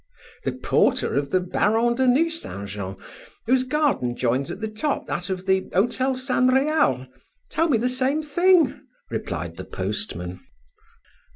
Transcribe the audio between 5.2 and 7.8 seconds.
of the Hotel San Real, told me